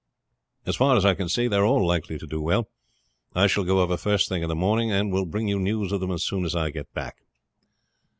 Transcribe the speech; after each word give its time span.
As 0.65 0.75
far 0.75 0.95
as 0.97 1.05
I 1.05 1.13
can 1.13 1.29
see, 1.29 1.47
they 1.47 1.57
are 1.57 1.63
all 1.63 1.85
likely 1.85 2.17
to 2.17 2.25
do 2.25 2.41
well. 2.41 2.71
I 3.35 3.45
shall 3.45 3.63
go 3.63 3.81
over 3.81 3.93
the 3.93 3.99
first 3.99 4.27
thing 4.29 4.41
in 4.41 4.49
the 4.49 4.55
morning, 4.55 4.91
and 4.91 5.13
will 5.13 5.27
bring 5.27 5.47
you 5.47 5.59
news 5.59 5.91
of 5.91 5.99
them 5.99 6.09
as 6.09 6.23
soon 6.23 6.43
as 6.43 6.55
I 6.55 6.71
get 6.71 6.91
back." 6.95 7.17